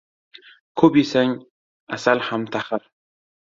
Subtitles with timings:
[0.83, 1.37] •Ko‘p yesang
[2.01, 2.93] asal ham taxir.